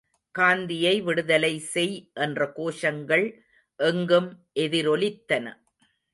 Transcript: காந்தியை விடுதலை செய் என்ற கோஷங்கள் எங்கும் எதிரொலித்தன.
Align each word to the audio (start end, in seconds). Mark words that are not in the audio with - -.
காந்தியை 0.35 1.01
விடுதலை 1.01 1.59
செய் 1.59 2.11
என்ற 2.13 2.51
கோஷங்கள் 2.55 3.25
எங்கும் 3.79 4.29
எதிரொலித்தன. 4.59 5.45